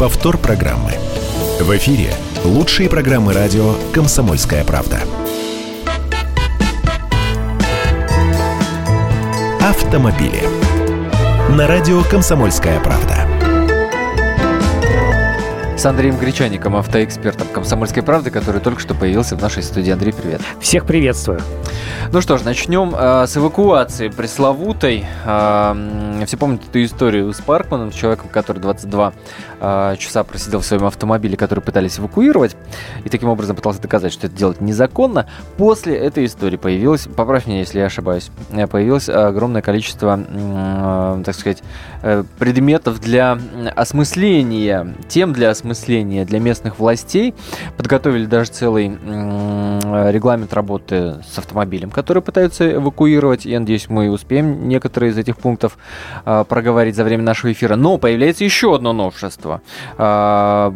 [0.00, 0.92] Повтор программы.
[1.60, 4.98] В эфире лучшие программы радио «Комсомольская правда».
[9.60, 10.42] Автомобили.
[11.54, 13.29] На радио «Комсомольская правда»
[15.80, 19.90] с Андреем Гречаником, автоэкспертом «Комсомольской правды», который только что появился в нашей студии.
[19.90, 20.42] Андрей, привет.
[20.60, 21.40] Всех приветствую.
[22.12, 25.06] Ну что ж, начнем э, с эвакуации пресловутой.
[25.24, 29.12] Э, все помнят эту историю с Паркманом, с человеком, который 22
[29.58, 32.56] э, часа просидел в своем автомобиле, который пытались эвакуировать,
[33.04, 35.28] и таким образом пытался доказать, что это делать незаконно.
[35.56, 41.34] После этой истории появилось, поправь меня, если я ошибаюсь, э, появилось огромное количество, э, так
[41.34, 41.62] сказать,
[42.02, 43.38] э, предметов для
[43.76, 47.34] осмысления, тем для осмысления осмысления для местных властей.
[47.76, 48.88] Подготовили даже целый
[50.12, 53.44] регламент работы с автомобилем, который пытаются эвакуировать.
[53.44, 55.78] Я надеюсь, мы успеем некоторые из этих пунктов
[56.24, 57.76] а, проговорить за время нашего эфира.
[57.76, 59.62] Но появляется еще одно новшество.
[59.96, 60.74] А,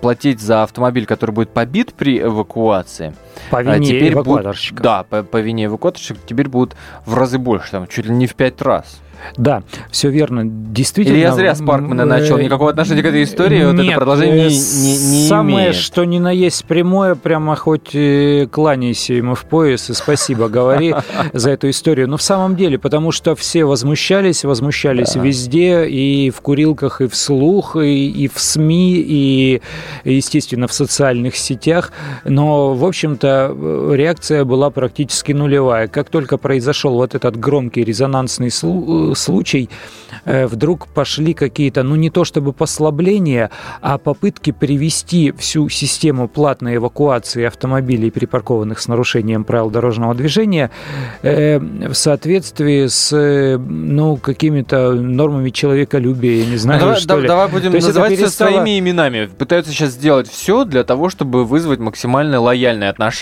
[0.00, 3.14] платить за автомобиль, который будет побит при эвакуации.
[3.50, 4.74] По вине а теперь эвакуаторщика.
[4.74, 8.26] Будет, да, по, по вине эвакуаторщика теперь будут в разы больше, там, чуть ли не
[8.26, 9.00] в пять раз.
[9.36, 10.42] Да, все верно.
[10.44, 11.16] Действительно.
[11.16, 12.38] Или я зря с Паркмана начал.
[12.38, 15.76] Никакого отношения к этой истории Нет, вот это продолжение не, не, не Самое, имеет.
[15.76, 20.94] что ни на есть прямое, прямо хоть э, кланяйся ему в пояс и спасибо говори
[21.32, 22.08] за эту историю.
[22.08, 25.20] Но в самом деле, потому что все возмущались, возмущались да.
[25.20, 29.62] везде, и в курилках, и вслух, и, и в СМИ, и,
[30.04, 31.92] естественно, в социальных сетях.
[32.24, 35.88] Но, в общем-то, реакция была практически нулевая.
[35.88, 39.68] Как только произошел вот этот громкий резонансный случай,
[40.24, 46.76] э, вдруг пошли какие-то, ну не то чтобы послабления, а попытки привести всю систему платной
[46.76, 50.70] эвакуации автомобилей, припаркованных с нарушением правил дорожного движения,
[51.22, 57.20] э, в соответствии с ну, какими-то нормами человеколюбия, я не знаю, ну, давай, что да,
[57.20, 57.28] ли.
[57.28, 58.50] Давай будем называть перестало...
[58.50, 59.26] своими именами.
[59.26, 63.15] Пытаются сейчас сделать все для того, чтобы вызвать максимально лояльное отношение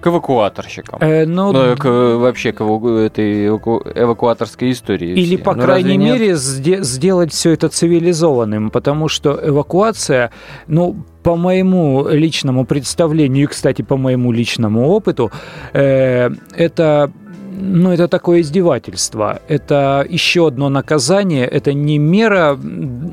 [0.00, 0.98] к эвакуаторщикам.
[1.00, 5.10] Э, ну, ну, к, вообще к этой эвакуаторской истории.
[5.10, 10.30] Или, по ну, крайней мере, сде- сделать все это цивилизованным, потому что эвакуация,
[10.66, 15.32] ну, по моему личному представлению и, кстати, по моему личному опыту,
[15.72, 17.10] э, это
[17.58, 19.40] ну, это такое издевательство.
[19.48, 21.46] Это еще одно наказание.
[21.46, 22.58] Это не мера,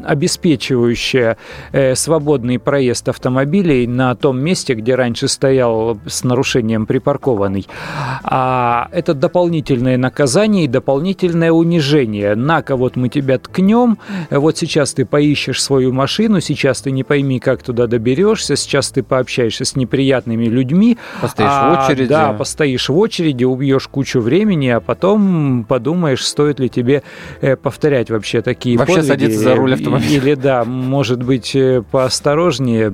[0.05, 1.37] обеспечивающая
[1.71, 7.67] э, свободный проезд автомобилей на том месте, где раньше стоял с нарушением припаркованный.
[8.23, 12.35] А это дополнительное наказание и дополнительное унижение.
[12.35, 13.97] На-ка, вот мы тебя ткнем,
[14.29, 19.03] вот сейчас ты поищешь свою машину, сейчас ты не пойми, как туда доберешься, сейчас ты
[19.03, 20.97] пообщаешься с неприятными людьми.
[21.21, 22.09] Постоишь а, в очереди.
[22.09, 27.03] Да, постоишь в очереди, убьешь кучу времени времени, а потом подумаешь, стоит ли тебе
[27.41, 29.11] э, повторять вообще такие вообще подвиги.
[29.11, 30.15] садиться за руль автомобиля.
[30.15, 32.93] Или, да, может быть, э, поосторожнее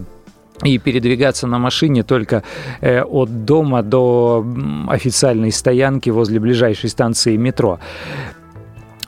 [0.63, 2.44] и передвигаться на машине только
[2.81, 4.45] э, от дома до
[4.89, 7.79] официальной стоянки возле ближайшей станции метро.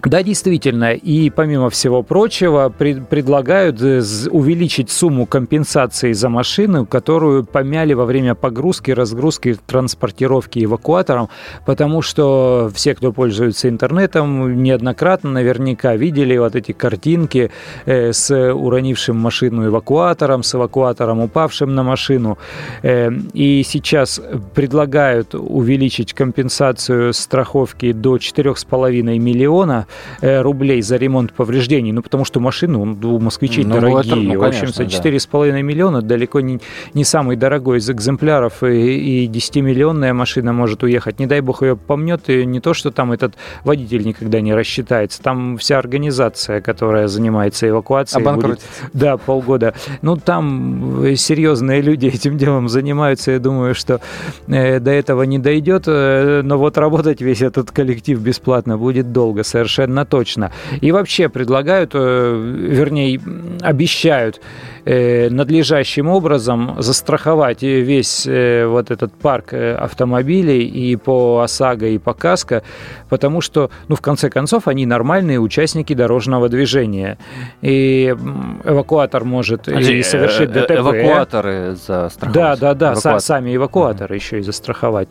[0.05, 0.93] Да, действительно.
[0.93, 4.01] И помимо всего прочего, пред, предлагают э,
[4.31, 11.29] увеличить сумму компенсации за машину, которую помяли во время погрузки, разгрузки, транспортировки эвакуатором,
[11.67, 17.51] потому что все, кто пользуется интернетом, неоднократно наверняка видели вот эти картинки
[17.85, 22.39] э, с уронившим машину эвакуатором, с эвакуатором, упавшим на машину.
[22.81, 24.19] Э, и сейчас
[24.55, 29.85] предлагают увеличить компенсацию страховки до 4,5 миллиона
[30.21, 33.99] рублей за ремонт повреждений, ну, потому что машины у москвичей ну, дорогие.
[34.01, 35.61] Это, ну, в общем, за 4,5 да.
[35.61, 36.59] миллиона далеко не,
[36.93, 41.19] не самый дорогой из экземпляров, и, и 10-миллионная машина может уехать.
[41.19, 45.21] Не дай бог ее помнет, и не то, что там этот водитель никогда не рассчитается,
[45.21, 48.23] там вся организация, которая занимается эвакуацией.
[48.31, 48.61] Будет,
[48.93, 49.73] да, полгода.
[50.01, 53.99] Ну, там э, серьезные люди этим делом занимаются, я думаю, что
[54.47, 59.43] э, до этого не дойдет, э, но вот работать весь этот коллектив бесплатно будет долго
[59.43, 60.51] совершенно совершенно точно.
[60.81, 63.19] И вообще предлагают, э, вернее,
[63.61, 64.41] обещают
[64.85, 72.13] надлежащим образом застраховать весь э, вот этот парк э, автомобилей и по ОСАГО, и по
[72.13, 72.63] КАСКО,
[73.09, 77.17] потому что, ну, в конце концов, они нормальные участники дорожного движения.
[77.61, 78.15] И
[78.63, 80.71] эвакуатор может а и совершить ДТП.
[80.71, 82.33] Эвакуаторы застраховать?
[82.33, 83.19] Да, да, да, Эвакуатор.
[83.19, 84.19] сами эвакуаторы mm-hmm.
[84.19, 85.09] еще и застраховать.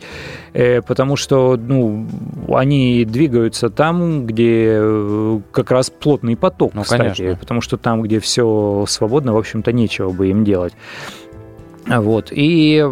[0.53, 2.07] Потому что, ну,
[2.49, 7.21] они двигаются там, где как раз плотный поток, ну, кстати.
[7.21, 7.37] Конечно.
[7.39, 10.73] Потому что там, где все свободно, в общем, общем-то, нечего бы им делать.
[11.87, 12.27] Вот.
[12.31, 12.85] И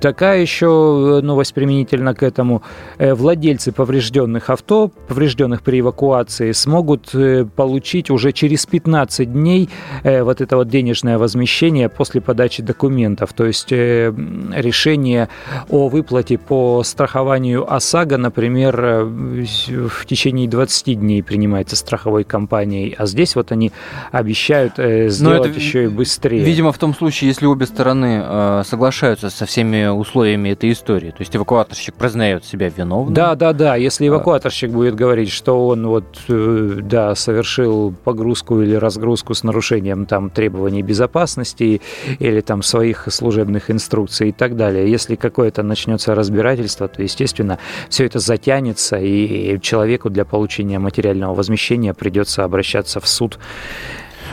[0.00, 2.62] такая еще новость применительно к этому.
[2.98, 9.68] Э, владельцы поврежденных авто, поврежденных при эвакуации, смогут э, получить уже через 15 дней
[10.02, 13.32] э, вот это вот денежное возмещение после подачи документов.
[13.34, 15.28] То есть решение
[15.68, 23.36] о выплате по страхованию ОСАГО, например, в течение 20 дней принимается страховой компанией, а здесь
[23.36, 23.72] вот они
[24.12, 26.42] обещают сделать это, еще и быстрее.
[26.42, 31.10] Видимо, в том случае, если обе стороны Э, соглашаются со всеми условиями этой истории.
[31.10, 33.12] То есть эвакуаторщик признает себя виновным.
[33.12, 33.74] Да, да, да.
[33.74, 40.06] Если эвакуаторщик будет говорить, что он вот, э, да, совершил погрузку или разгрузку с нарушением
[40.06, 41.80] там требований безопасности
[42.20, 44.88] или там своих служебных инструкций и так далее.
[44.88, 51.94] Если какое-то начнется разбирательство, то, естественно, все это затянется, и человеку для получения материального возмещения
[51.94, 53.40] придется обращаться в суд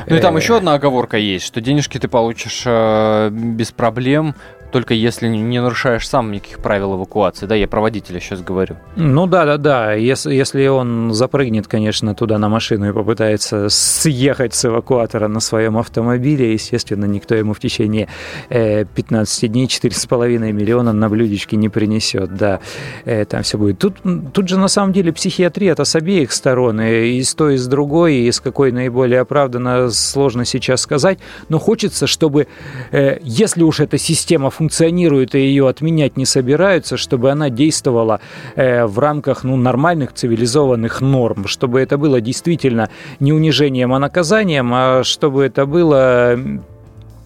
[0.08, 0.40] ну и там э.
[0.40, 4.36] еще одна оговорка есть, что денежки ты получишь э, без проблем,
[4.72, 7.46] только если не нарушаешь сам никаких правил эвакуации.
[7.46, 8.76] Да, я про водителя сейчас говорю.
[8.96, 9.94] Ну да, да, да.
[9.94, 15.78] Если, если он запрыгнет, конечно, туда на машину и попытается съехать с эвакуатора на своем
[15.78, 18.10] автомобиле, естественно, никто ему в течение
[18.50, 22.36] э, 15 дней 4,5 миллиона на блюдечке не принесет.
[22.36, 22.60] Да,
[23.06, 23.80] э, там все будет.
[23.80, 23.98] Тут,
[24.34, 26.82] тут же на самом деле психиатрия это с обеих сторон.
[26.82, 31.20] И с той, и с другой, и с какой наиболее оправданно, сложно сейчас сказать.
[31.50, 32.48] Но хочется, чтобы,
[32.92, 38.20] э, если уж эта система функционирует и ее отменять не собираются, чтобы она действовала
[38.56, 42.90] э, в рамках ну, нормальных цивилизованных норм, чтобы это было действительно
[43.20, 46.40] не унижением, а наказанием, а чтобы это было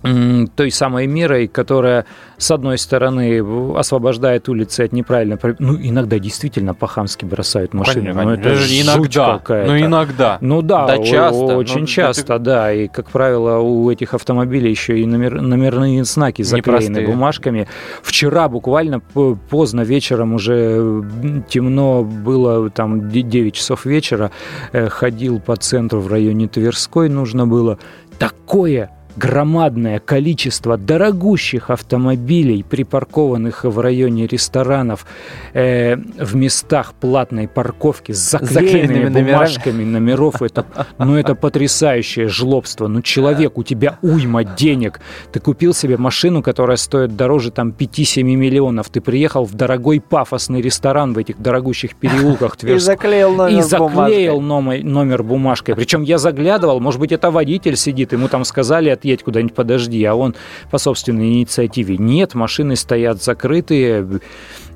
[0.02, 2.06] той самой мерой, которая,
[2.38, 3.44] с одной стороны,
[3.78, 5.38] освобождает улицы от неправильно...
[5.60, 8.14] Ну, иногда действительно по-хамски бросают машины.
[8.14, 9.40] Ну, это же иногда.
[9.48, 10.38] Ну, иногда.
[10.42, 11.58] Ну, да, да часто.
[11.58, 12.40] Очень ну, часто, это...
[12.40, 12.74] да.
[12.74, 17.08] И, как правило, у этих автомобилей еще и номер, номерные знаки заклеены Непростые.
[17.08, 17.68] бумажками.
[18.02, 21.04] Вчера буквально поздно вечером уже
[21.48, 24.32] темно было, там 9 часов вечера,
[24.72, 27.78] э, ходил по центру в районе Тверской, нужно было
[28.18, 35.06] такое громадное количество дорогущих автомобилей, припаркованных в районе ресторанов,
[35.54, 39.92] э, в местах платной парковки с заклеенными, заклеенными бумажками номерами.
[39.94, 40.42] номеров.
[40.42, 40.66] Это,
[40.98, 42.88] ну, это потрясающее жлобство.
[42.88, 45.00] Ну, человек, у тебя уйма денег.
[45.32, 48.90] Ты купил себе машину, которая стоит дороже там 5-7 миллионов.
[48.90, 52.84] Ты приехал в дорогой пафосный ресторан в этих дорогущих переулках Тверск.
[52.84, 55.76] И заклеил номер И заклеил номер, номер бумажкой.
[55.76, 60.16] Причем я заглядывал, может быть, это водитель сидит, ему там сказали отъедь куда-нибудь подожди, а
[60.16, 60.36] он
[60.70, 61.98] по собственной инициативе.
[61.98, 64.08] Нет, машины стоят закрытые,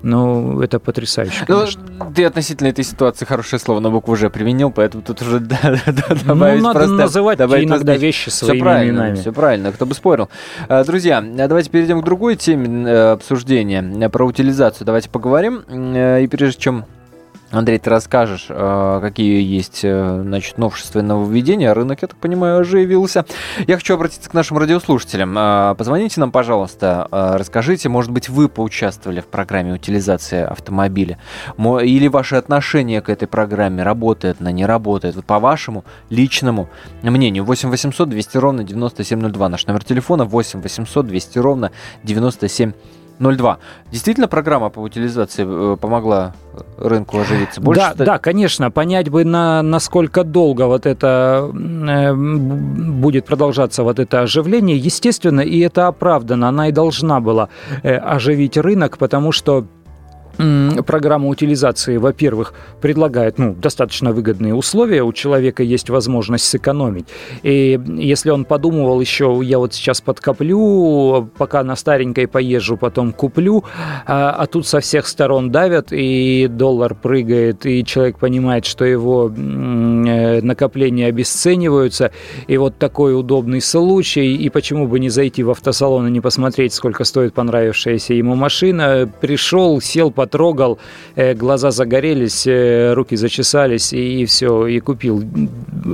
[0.01, 1.65] ну, это потрясающе, ну,
[2.13, 6.15] ты относительно этой ситуации хорошее слово на букву «Ж» применил, поэтому тут уже да, да,
[6.25, 8.05] добавить Ну, надо просто, называть добавить иногда просто...
[8.05, 9.15] вещи своими все правильно, именами.
[9.15, 10.29] Все правильно, кто бы спорил.
[10.67, 15.63] А, друзья, давайте перейдем к другой теме э, обсуждения, про утилизацию давайте поговорим.
[15.67, 16.85] Э, и прежде чем
[17.51, 21.73] Андрей, ты расскажешь, э, какие есть э, значит, новшества и нововведения.
[21.73, 23.25] Рынок, я так понимаю, оживился.
[23.67, 25.37] Я хочу обратиться к нашим радиослушателям.
[25.37, 31.19] Э, позвоните нам, пожалуйста, расскажите, может быть, вы поучаствовали в программе утилизации автомобиля?
[31.57, 35.23] Или ваше отношение к этой программе работает она, не работает?
[35.25, 36.67] По вашему личному
[37.03, 37.45] мнению.
[37.45, 39.49] 8 800 200 ровно 9702.
[39.49, 41.71] Наш номер телефона 8 800 200 ровно
[42.03, 42.95] 9702.
[43.19, 43.57] 0,2.
[43.91, 46.33] Действительно, программа по утилизации э, помогла
[46.77, 47.61] рынку оживиться?
[47.61, 48.71] Больше да, да, конечно.
[48.71, 55.59] Понять бы, на, насколько долго вот это э, будет продолжаться вот это оживление, естественно, и
[55.59, 56.49] это оправдано.
[56.49, 57.49] Она и должна была
[57.83, 59.65] э, оживить рынок, потому что
[60.37, 67.07] программа утилизации, во-первых, предлагает ну, достаточно выгодные условия, у человека есть возможность сэкономить.
[67.43, 73.63] И если он подумывал еще, я вот сейчас подкоплю, пока на старенькой поезжу, потом куплю,
[74.05, 79.29] а, а тут со всех сторон давят, и доллар прыгает, и человек понимает, что его
[79.29, 82.11] э, накопления обесцениваются,
[82.47, 86.73] и вот такой удобный случай, и почему бы не зайти в автосалон и не посмотреть,
[86.73, 90.77] сколько стоит понравившаяся ему машина, пришел, сел, по потрогал,
[91.15, 95.23] э, глаза загорелись, э, руки зачесались и, и все, и купил.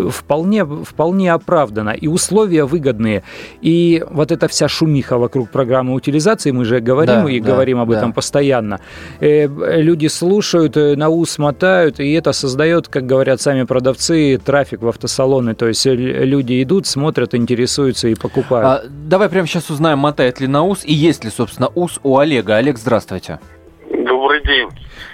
[0.10, 1.92] Вполне, вполне оправданно.
[1.92, 3.24] И условия выгодные.
[3.62, 7.80] И вот эта вся шумиха вокруг программы утилизации, мы же говорим да, и да, говорим
[7.80, 7.98] об да.
[7.98, 8.80] этом постоянно.
[9.20, 9.48] Э,
[9.82, 15.56] люди слушают, на ус мотают, и это создает, как говорят сами продавцы, трафик в автосалоны.
[15.56, 18.66] То есть люди идут, смотрят, интересуются и покупают.
[18.66, 22.18] А, давай прямо сейчас узнаем, мотает ли на ус и есть ли, собственно, ус у
[22.18, 22.56] Олега.
[22.56, 23.40] Олег, здравствуйте.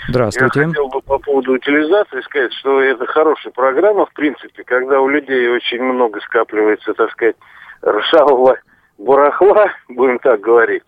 [0.08, 0.62] Здравствуйте.
[0.62, 5.08] Я хотел бы по поводу утилизации сказать, что это хорошая программа, в принципе, когда у
[5.10, 7.36] людей очень много скапливается, так сказать,
[7.86, 8.58] ржавого
[8.98, 10.84] барахла, будем так говорить.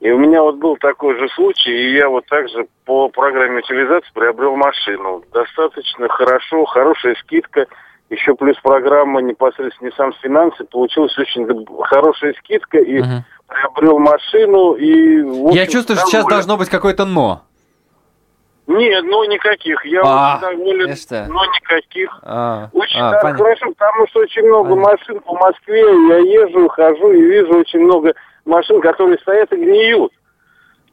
[0.00, 4.10] И у меня вот был такой же случай, и я вот также по программе утилизации
[4.14, 5.22] приобрел машину.
[5.32, 7.66] Достаточно хорошо, хорошая скидка,
[8.10, 11.46] еще плюс программа непосредственно не сам с финансы, получилась очень
[11.84, 13.24] хорошая скидка, и угу.
[13.46, 15.20] приобрел машину, и...
[15.20, 17.42] Общем, я чувствую, что сейчас должно быть какое-то «но».
[18.66, 19.84] Нет, ну никаких.
[19.84, 20.96] Я а, очень доволен,
[21.28, 22.18] но никаких.
[22.22, 24.90] А, очень а, хорошо, потому что очень много понятно.
[24.90, 25.80] машин по Москве.
[25.80, 28.14] Я езжу, хожу и вижу очень много
[28.44, 30.12] машин, которые стоят и гниют.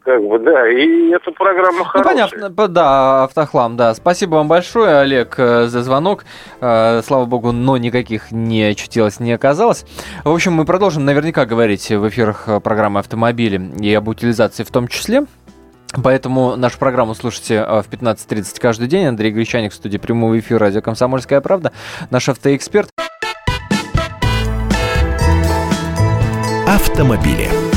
[0.04, 2.16] Как бы, да, и эта программа хорошая.
[2.16, 3.94] Ну, понятно, да, автохлам, да.
[3.94, 6.24] Спасибо вам большое, Олег, э, за звонок.
[6.62, 9.86] Э, слава богу, но никаких не очутилось, не оказалось.
[10.24, 14.88] В общем, мы продолжим наверняка говорить в эфирах программы «Автомобили» и об утилизации в том
[14.88, 15.26] числе.
[16.04, 19.08] Поэтому нашу программу слушайте э, в 15.30 каждый день.
[19.08, 21.72] Андрей Гречаник в студии прямого эфира радио «Комсомольская правда».
[22.10, 22.90] Наш автоэксперт.
[26.68, 27.69] Автомобили.